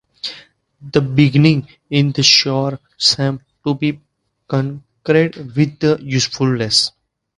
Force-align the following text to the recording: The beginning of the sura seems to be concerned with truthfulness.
The 0.81 0.99
beginning 0.99 1.67
of 1.91 2.13
the 2.15 2.23
sura 2.23 2.79
seems 2.97 3.41
to 3.63 3.75
be 3.75 3.99
concerned 4.47 4.81
with 5.55 5.79
truthfulness. 5.79 6.91